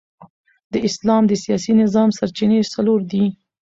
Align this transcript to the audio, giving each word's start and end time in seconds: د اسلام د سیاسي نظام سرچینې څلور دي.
د 0.71 0.73
اسلام 0.87 1.23
د 1.27 1.33
سیاسي 1.43 1.73
نظام 1.81 2.09
سرچینې 2.17 2.59
څلور 2.73 2.99
دي. 3.11 3.25